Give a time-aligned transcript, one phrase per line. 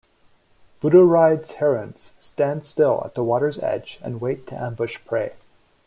[0.81, 5.33] "Butorides" herons stand still at the water's edge and wait to ambush prey.